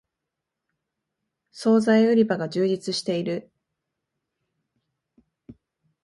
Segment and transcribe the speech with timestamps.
[1.51, 3.51] そうざい売り場が充実している